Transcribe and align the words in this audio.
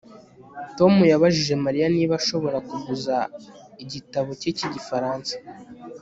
Tom 0.77 0.93
yabajije 1.11 1.53
Mariya 1.65 1.87
niba 1.95 2.13
ashobora 2.21 2.57
kuguza 2.67 3.15
igitabo 3.83 4.29
cye 4.39 4.49
cyigifaransa 4.57 5.33